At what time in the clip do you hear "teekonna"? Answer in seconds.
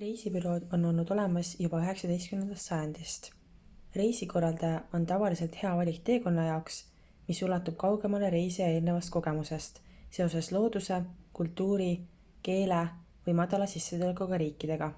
6.08-6.44